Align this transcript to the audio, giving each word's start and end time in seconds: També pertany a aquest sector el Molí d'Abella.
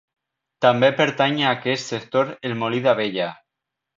També 0.65 0.87
pertany 1.01 1.37
a 1.43 1.51
aquest 1.59 1.91
sector 1.93 2.33
el 2.51 2.57
Molí 2.63 2.83
d'Abella. 2.87 3.31